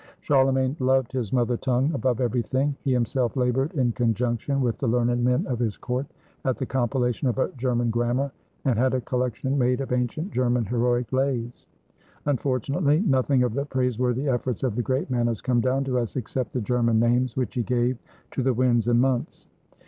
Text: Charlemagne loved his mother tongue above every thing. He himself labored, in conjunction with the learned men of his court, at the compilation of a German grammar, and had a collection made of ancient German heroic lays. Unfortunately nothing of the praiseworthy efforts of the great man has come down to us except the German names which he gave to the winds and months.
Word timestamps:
Charlemagne 0.21 0.75
loved 0.79 1.11
his 1.11 1.31
mother 1.31 1.57
tongue 1.57 1.93
above 1.93 2.21
every 2.21 2.41
thing. 2.41 2.75
He 2.83 2.91
himself 2.91 3.35
labored, 3.37 3.73
in 3.73 3.91
conjunction 3.91 4.59
with 4.59 4.79
the 4.79 4.87
learned 4.87 5.23
men 5.23 5.45
of 5.45 5.59
his 5.59 5.77
court, 5.77 6.07
at 6.43 6.57
the 6.57 6.65
compilation 6.65 7.27
of 7.27 7.37
a 7.37 7.51
German 7.51 7.91
grammar, 7.91 8.31
and 8.65 8.79
had 8.79 8.95
a 8.95 9.01
collection 9.01 9.59
made 9.59 9.79
of 9.79 9.91
ancient 9.91 10.31
German 10.31 10.65
heroic 10.65 11.13
lays. 11.13 11.67
Unfortunately 12.25 13.01
nothing 13.01 13.43
of 13.43 13.53
the 13.53 13.65
praiseworthy 13.65 14.27
efforts 14.27 14.63
of 14.63 14.75
the 14.75 14.81
great 14.81 15.11
man 15.11 15.27
has 15.27 15.39
come 15.39 15.61
down 15.61 15.83
to 15.83 15.99
us 15.99 16.15
except 16.15 16.53
the 16.53 16.61
German 16.61 16.99
names 16.99 17.37
which 17.37 17.53
he 17.53 17.61
gave 17.61 17.99
to 18.31 18.41
the 18.41 18.55
winds 18.55 18.87
and 18.87 18.99
months. 18.99 19.45